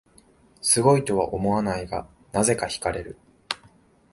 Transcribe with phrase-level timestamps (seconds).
[0.63, 3.19] すごいとは思わないが、なぜか惹かれる